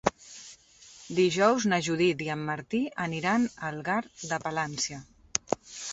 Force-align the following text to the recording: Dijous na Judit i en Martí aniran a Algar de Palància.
Dijous 1.17 1.67
na 1.73 1.79
Judit 1.89 2.25
i 2.27 2.31
en 2.37 2.41
Martí 2.47 2.81
aniran 3.07 3.45
a 3.51 3.69
Algar 3.71 4.01
de 4.33 4.41
Palància. 4.47 5.03